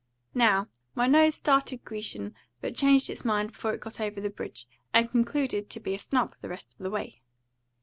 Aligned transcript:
"Now, 0.33 0.67
my 0.95 1.05
nose 1.05 1.35
started 1.35 1.85
Grecian, 1.85 2.33
but 2.59 2.75
changed 2.75 3.07
its 3.07 3.23
mind 3.23 3.51
before 3.51 3.75
it 3.75 3.81
got 3.81 3.99
over 4.01 4.19
the 4.19 4.31
bridge, 4.31 4.65
and 4.95 5.07
concluded 5.11 5.69
to 5.69 5.79
be 5.79 5.95
snub 5.99 6.35
the 6.39 6.49
rest 6.49 6.73
of 6.73 6.79
the 6.79 6.89
way." 6.89 7.21